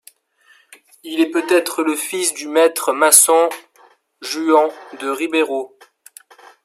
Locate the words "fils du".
1.95-2.47